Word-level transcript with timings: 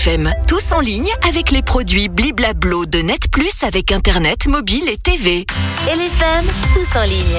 FM, 0.00 0.32
tous 0.48 0.72
en 0.72 0.80
ligne 0.80 1.10
avec 1.28 1.50
les 1.50 1.60
produits 1.60 2.08
Bliblablo 2.08 2.86
de 2.86 3.00
Net 3.00 3.30
Plus 3.30 3.62
avec 3.64 3.92
Internet, 3.92 4.46
mobile 4.46 4.88
et 4.88 4.96
TV. 4.96 5.44
LFM, 5.86 6.46
tous 6.72 6.96
en 6.98 7.02
ligne. 7.02 7.38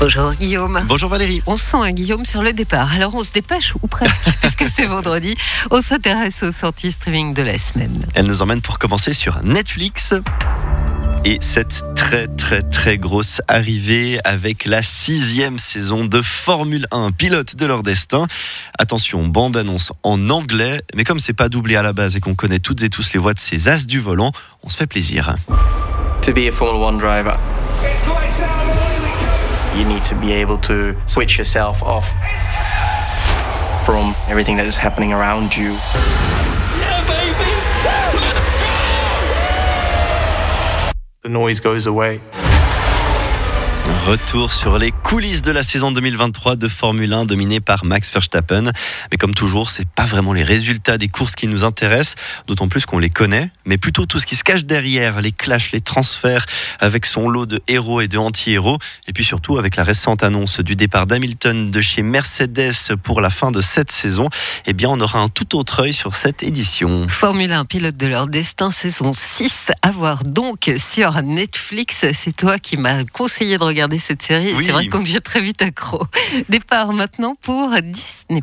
Bonjour 0.00 0.32
Guillaume. 0.34 0.84
Bonjour 0.86 1.10
Valérie. 1.10 1.42
On 1.46 1.56
sent 1.56 1.78
un 1.78 1.90
Guillaume 1.90 2.24
sur 2.24 2.42
le 2.42 2.52
départ. 2.52 2.92
Alors 2.94 3.16
on 3.16 3.24
se 3.24 3.32
dépêche, 3.32 3.74
ou 3.82 3.88
presque, 3.88 4.20
puisque 4.40 4.68
c'est 4.70 4.86
vendredi. 4.86 5.34
On 5.72 5.82
s'intéresse 5.82 6.44
aux 6.44 6.52
sorties 6.52 6.92
streaming 6.92 7.34
de 7.34 7.42
la 7.42 7.58
semaine. 7.58 8.06
Elle 8.14 8.26
nous 8.26 8.40
emmène 8.40 8.62
pour 8.62 8.78
commencer 8.78 9.12
sur 9.12 9.42
Netflix. 9.42 10.14
Et 11.24 11.36
cette 11.42 11.94
très 11.94 12.28
très 12.28 12.62
très 12.62 12.96
grosse 12.96 13.42
arrivée 13.46 14.18
avec 14.24 14.64
la 14.64 14.80
sixième 14.82 15.58
saison 15.58 16.06
de 16.06 16.22
Formule 16.22 16.86
1, 16.92 17.10
pilote 17.10 17.56
de 17.56 17.66
leur 17.66 17.82
destin. 17.82 18.26
Attention, 18.78 19.26
bande 19.26 19.58
annonce 19.58 19.92
en 20.02 20.30
anglais, 20.30 20.80
mais 20.94 21.04
comme 21.04 21.20
c'est 21.20 21.34
pas 21.34 21.50
doublé 21.50 21.76
à 21.76 21.82
la 21.82 21.92
base 21.92 22.16
et 22.16 22.20
qu'on 22.20 22.34
connaît 22.34 22.58
toutes 22.58 22.82
et 22.82 22.88
tous 22.88 23.12
les 23.12 23.20
voix 23.20 23.34
de 23.34 23.38
ces 23.38 23.68
as 23.68 23.86
du 23.86 24.00
volant, 24.00 24.32
on 24.62 24.70
se 24.70 24.78
fait 24.78 24.86
plaisir. 24.86 25.36
To 26.22 26.32
be 26.32 26.48
a 26.48 26.52
Formula 26.52 26.86
One 26.86 26.98
driver, 26.98 27.36
you 29.76 29.84
need 29.84 30.02
to 30.04 30.14
be 30.14 30.32
able 30.32 30.58
to 30.62 30.94
switch 31.04 31.36
yourself 31.36 31.82
off 31.82 32.14
from 33.84 34.14
everything 34.30 34.56
that 34.56 34.66
is 34.66 34.78
happening 34.78 35.12
around 35.12 35.54
you. 35.54 35.76
The 41.22 41.28
noise 41.28 41.60
goes 41.60 41.84
away. 41.84 42.18
Retour 44.06 44.50
sur 44.50 44.78
les 44.78 44.92
coulisses 44.92 45.42
de 45.42 45.52
la 45.52 45.62
saison 45.62 45.92
2023 45.92 46.56
de 46.56 46.68
Formule 46.68 47.12
1 47.12 47.26
dominée 47.26 47.60
par 47.60 47.84
Max 47.84 48.10
Verstappen. 48.10 48.72
Mais 49.10 49.18
comme 49.18 49.34
toujours, 49.34 49.68
c'est 49.68 49.86
pas 49.86 50.06
vraiment 50.06 50.32
les 50.32 50.42
résultats 50.42 50.96
des 50.96 51.08
courses 51.08 51.34
qui 51.34 51.46
nous 51.46 51.64
intéressent, 51.64 52.16
d'autant 52.46 52.68
plus 52.68 52.86
qu'on 52.86 52.98
les 52.98 53.10
connaît, 53.10 53.50
mais 53.66 53.76
plutôt 53.76 54.06
tout 54.06 54.18
ce 54.18 54.24
qui 54.24 54.36
se 54.36 54.42
cache 54.42 54.64
derrière, 54.64 55.20
les 55.20 55.32
clashs, 55.32 55.72
les 55.72 55.82
transferts, 55.82 56.46
avec 56.80 57.04
son 57.04 57.28
lot 57.28 57.44
de 57.44 57.60
héros 57.68 58.00
et 58.00 58.08
de 58.08 58.16
anti-héros, 58.16 58.78
et 59.06 59.12
puis 59.12 59.22
surtout 59.22 59.58
avec 59.58 59.76
la 59.76 59.84
récente 59.84 60.22
annonce 60.22 60.60
du 60.60 60.76
départ 60.76 61.06
d'Hamilton 61.06 61.70
de 61.70 61.80
chez 61.82 62.00
Mercedes 62.02 62.96
pour 63.02 63.20
la 63.20 63.30
fin 63.30 63.50
de 63.50 63.60
cette 63.60 63.92
saison. 63.92 64.30
Eh 64.66 64.72
bien, 64.72 64.88
on 64.88 65.00
aura 65.00 65.18
un 65.18 65.28
tout 65.28 65.58
autre 65.58 65.80
œil 65.80 65.92
sur 65.92 66.14
cette 66.14 66.42
édition. 66.42 67.06
Formule 67.08 67.52
1, 67.52 67.66
pilote 67.66 67.98
de 67.98 68.06
leur 68.06 68.28
destin, 68.28 68.70
saison 68.70 69.12
6, 69.12 69.72
à 69.82 69.90
voir 69.90 70.24
donc 70.24 70.70
sur 70.78 71.20
Netflix. 71.22 72.06
C'est 72.14 72.34
toi 72.34 72.58
qui 72.58 72.78
m'as 72.78 73.04
conseillé 73.04 73.58
de 73.58 73.62
regarder 73.62 73.89
cette 73.98 74.22
série. 74.22 74.52
Oui. 74.54 74.66
C'est 74.66 74.72
vrai 74.72 74.88
qu'on 74.88 75.00
devient 75.00 75.20
très 75.22 75.40
vite 75.40 75.62
accro. 75.62 76.06
Départ 76.48 76.92
maintenant 76.92 77.34
pour 77.40 77.70
Disney+. 77.82 78.42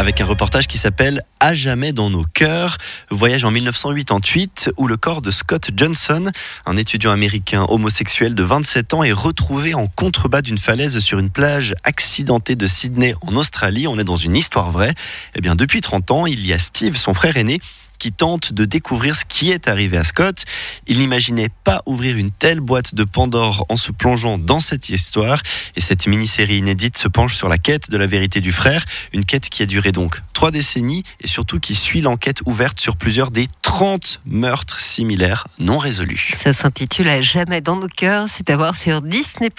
avec 0.00 0.20
un 0.22 0.24
reportage 0.24 0.66
qui 0.66 0.78
s'appelle 0.78 1.22
À 1.40 1.52
jamais 1.52 1.92
dans 1.92 2.08
nos 2.08 2.24
cœurs. 2.24 2.78
Voyage 3.10 3.44
en 3.44 3.50
1988 3.50 4.70
où 4.78 4.86
le 4.86 4.96
corps 4.96 5.20
de 5.20 5.30
Scott 5.30 5.68
Johnson, 5.76 6.30
un 6.64 6.76
étudiant 6.78 7.10
américain 7.10 7.66
homosexuel 7.68 8.34
de 8.34 8.42
27 8.42 8.94
ans, 8.94 9.04
est 9.04 9.12
retrouvé 9.12 9.74
en 9.74 9.88
contrebas 9.88 10.40
d'une 10.40 10.56
falaise 10.56 10.98
sur 11.00 11.18
une 11.18 11.28
plage 11.28 11.74
accidentée 11.84 12.56
de 12.56 12.66
Sydney 12.66 13.14
en 13.20 13.36
Australie. 13.36 13.86
On 13.88 13.98
est 13.98 14.04
dans 14.04 14.16
une 14.16 14.36
histoire 14.36 14.70
vraie. 14.70 14.94
Eh 15.34 15.42
bien, 15.42 15.54
depuis 15.54 15.82
30 15.82 16.10
ans, 16.12 16.26
il 16.26 16.46
y 16.46 16.54
a 16.54 16.58
Steve, 16.58 16.96
son 16.96 17.12
frère 17.12 17.36
aîné, 17.36 17.60
qui 18.00 18.10
tente 18.10 18.52
de 18.52 18.64
découvrir 18.64 19.14
ce 19.14 19.24
qui 19.24 19.52
est 19.52 19.68
arrivé 19.68 19.96
à 19.96 20.04
Scott. 20.04 20.44
Il 20.88 20.98
n'imaginait 20.98 21.50
pas 21.62 21.82
ouvrir 21.86 22.16
une 22.16 22.32
telle 22.32 22.60
boîte 22.60 22.94
de 22.94 23.04
Pandore 23.04 23.66
en 23.68 23.76
se 23.76 23.92
plongeant 23.92 24.38
dans 24.38 24.58
cette 24.58 24.88
histoire. 24.88 25.40
Et 25.76 25.80
cette 25.80 26.06
mini-série 26.06 26.56
inédite 26.56 26.98
se 26.98 27.06
penche 27.06 27.36
sur 27.36 27.48
la 27.48 27.58
quête 27.58 27.90
de 27.90 27.96
la 27.96 28.06
vérité 28.06 28.40
du 28.40 28.52
frère, 28.52 28.84
une 29.12 29.24
quête 29.24 29.50
qui 29.50 29.62
a 29.62 29.66
duré 29.66 29.92
donc 29.92 30.20
trois 30.32 30.50
décennies 30.50 31.04
et 31.20 31.26
surtout 31.26 31.60
qui 31.60 31.74
suit 31.74 32.00
l'enquête 32.00 32.40
ouverte 32.46 32.80
sur 32.80 32.96
plusieurs 32.96 33.30
des 33.30 33.46
30 33.62 34.20
meurtres 34.24 34.80
similaires 34.80 35.46
non 35.58 35.76
résolus. 35.76 36.32
Ça 36.34 36.54
s'intitule 36.54 37.08
À 37.08 37.20
jamais 37.20 37.60
dans 37.60 37.76
nos 37.76 37.88
cœurs. 37.88 38.26
C'est 38.28 38.48
à 38.48 38.56
voir 38.56 38.76
sur 38.76 39.02
Disney+. 39.02 39.50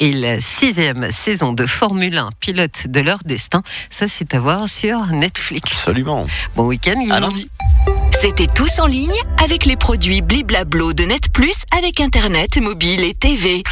Et 0.00 0.12
la 0.12 0.40
sixième 0.40 1.10
saison 1.10 1.52
de 1.52 1.66
Formule 1.66 2.16
1, 2.16 2.30
pilote 2.40 2.86
de 2.88 3.00
leur 3.00 3.18
destin, 3.24 3.62
ça 3.90 4.08
c'est 4.08 4.34
à 4.34 4.40
voir 4.40 4.68
sur 4.68 5.06
Netflix. 5.08 5.72
Absolument. 5.72 6.26
Bon 6.54 6.66
week-end, 6.66 7.04
À 7.10 7.20
lundi. 7.20 7.50
C'était 8.26 8.48
tous 8.48 8.80
en 8.80 8.86
ligne 8.86 9.14
avec 9.40 9.66
les 9.66 9.76
produits 9.76 10.20
Bliblablo 10.20 10.92
de 10.94 11.04
Net 11.04 11.30
Plus 11.32 11.54
avec 11.78 12.00
Internet, 12.00 12.60
mobile 12.60 13.04
et 13.04 13.14
TV. 13.14 13.62